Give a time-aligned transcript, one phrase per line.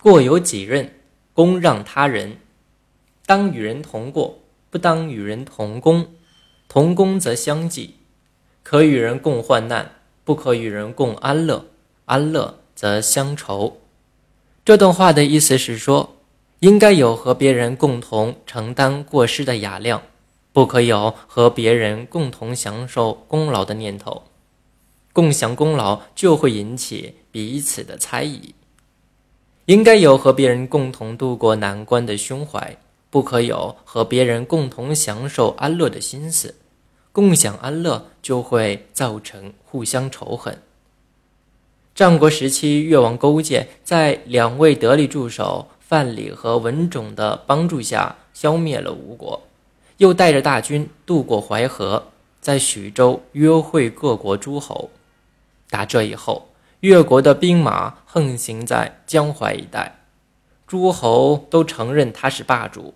[0.00, 0.94] 过有己任，
[1.34, 2.38] 功让他人。
[3.26, 4.38] 当与人同过，
[4.70, 6.06] 不当与人同工。
[6.68, 7.94] 同工则相济，
[8.62, 9.92] 可与人共患难，
[10.24, 11.66] 不可与人共安乐。
[12.04, 13.80] 安乐则相仇。
[14.64, 16.16] 这段话的意思是说，
[16.60, 20.02] 应该有和别人共同承担过失的雅量，
[20.52, 24.24] 不可有和别人共同享受功劳的念头。
[25.12, 28.54] 共享功劳就会引起彼此的猜疑。
[29.68, 32.78] 应该有和别人共同度过难关的胸怀，
[33.10, 36.54] 不可有和别人共同享受安乐的心思。
[37.12, 40.56] 共享安乐就会造成互相仇恨。
[41.94, 49.42] 战国时期，越王勾践在两位得力助手范蠡和文种的帮助下，消灭了吴国，
[49.98, 52.02] 又带着大军渡过淮河，
[52.40, 54.88] 在徐州约会各国诸侯。
[55.68, 56.48] 打这以后。
[56.80, 59.98] 越国的兵马横行在江淮一带，
[60.64, 62.94] 诸侯都承认他是霸主。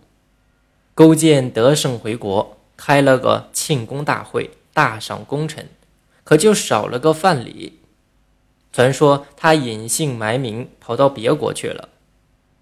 [0.94, 5.68] 勾践得胜回国，开了个庆功大会，大赏功臣，
[6.22, 7.72] 可就少了个范蠡。
[8.72, 11.88] 传说他隐姓埋名，跑到别国去了。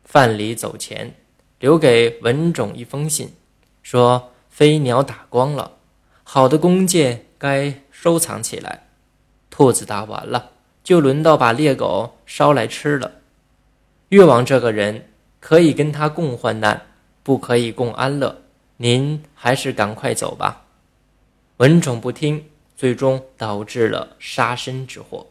[0.05, 1.15] 范蠡走前，
[1.59, 3.35] 留给文种一封信，
[3.83, 5.73] 说飞鸟打光了，
[6.25, 8.87] 好的弓箭该收藏起来。
[9.51, 10.53] 兔子打完了。
[10.83, 13.13] 就轮到把猎狗烧来吃了。
[14.09, 16.83] 越王这个人可以跟他共患难，
[17.23, 18.43] 不可以共安乐。
[18.79, 20.65] 您还是赶快走吧。
[21.59, 25.27] 文种不听，最终导致了杀身之祸。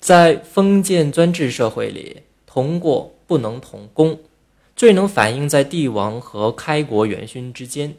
[0.00, 4.18] 在封建专制社会里，同过不能同功，
[4.76, 7.94] 最能反映在帝王和开国元勋之间。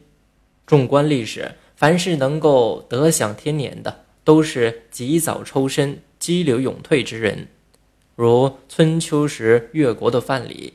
[0.67, 4.05] 纵观历史，凡是能够得享天年的。
[4.25, 7.47] 都是及早抽身、激流勇退之人，
[8.15, 10.73] 如春秋时越国的范蠡；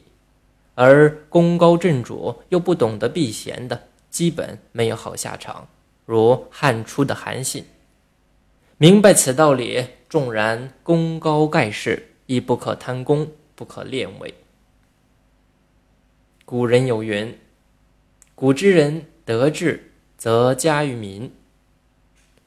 [0.76, 5.68] 而功高震主又不懂得避嫌的，基本没有好下场，
[6.06, 7.64] 如汉初的韩信。
[8.78, 14.32] 明白此道理，纵然功高盖世，亦不可贪功，不可恋位。
[16.44, 17.36] 古人有云
[18.34, 21.30] ：“古之人得志，则加于民；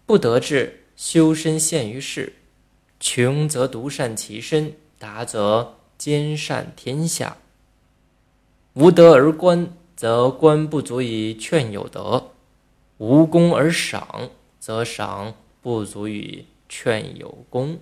[0.06, 2.32] 不得志。”修身陷于世，
[2.98, 7.36] 穷则独善其身，达则兼善天下。
[8.76, 12.32] 无德而官，则官不足以劝有德；
[13.00, 14.30] 无功而赏，
[14.62, 17.80] 则赏不足以劝有功。